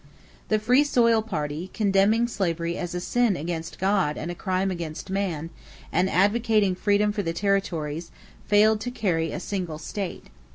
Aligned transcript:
The 0.47 0.57
Free 0.57 0.83
Soil 0.83 1.21
party, 1.21 1.69
condemning 1.75 2.27
slavery 2.27 2.75
as 2.75 2.95
"a 2.95 2.99
sin 2.99 3.35
against 3.37 3.77
God 3.77 4.17
and 4.17 4.31
a 4.31 4.33
crime 4.33 4.71
against 4.71 5.11
man," 5.11 5.51
and 5.91 6.09
advocating 6.09 6.73
freedom 6.73 7.11
for 7.11 7.21
the 7.21 7.33
territories, 7.33 8.09
failed 8.47 8.81
to 8.81 8.89
carry 8.89 9.31
a 9.31 9.39
single 9.39 9.77
state. 9.77 10.29